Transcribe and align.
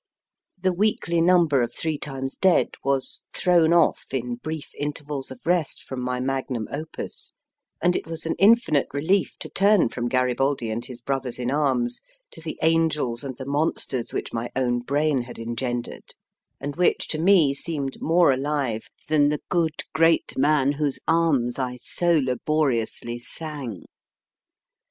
The 0.59 0.73
weekly 0.73 1.21
number 1.21 1.61
of 1.61 1.75
Three 1.75 1.99
Times 1.99 2.35
Dead 2.35 2.69
was 2.83 3.23
thrown 3.35 3.71
off 3.71 4.03
in 4.11 4.37
brief 4.37 4.71
intervals 4.79 5.29
of 5.29 5.45
rest 5.45 5.83
from 5.83 6.01
my 6.01 6.19
magnum 6.19 6.67
opus, 6.71 7.33
and 7.83 7.95
it 7.95 8.07
was 8.07 8.25
an 8.25 8.33
infinite 8.39 8.87
relief 8.93 9.37
to 9.41 9.47
turn 9.47 9.89
from 9.89 10.07
Garibaldi 10.07 10.71
and 10.71 10.83
his 10.83 11.01
brothers 11.01 11.37
in 11.37 11.51
arms 11.51 12.01
to 12.31 12.41
the 12.41 12.57
angels 12.63 13.23
and 13.23 13.37
the 13.37 13.45
monsters 13.45 14.11
which 14.11 14.33
my 14.33 14.49
own 14.55 14.79
brain 14.79 15.21
had 15.21 15.37
engendered, 15.37 16.15
and 16.59 16.77
which 16.77 17.07
to 17.09 17.19
me 17.19 17.53
seemed 17.53 18.01
more 18.01 18.31
alive 18.31 18.87
than 19.07 19.29
the 19.29 19.43
good 19.49 19.83
great 19.93 20.35
man 20.35 20.71
whose 20.71 20.97
arms 21.07 21.59
I 21.59 21.77
so 21.77 22.13
laboriously 22.17 23.19
sang. 23.19 23.83